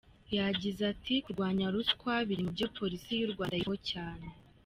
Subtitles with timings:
[0.37, 4.27] Yagize ati "Kurwanya ruswa biri mu byo Polisi y’u Rwanda yitaho cyane.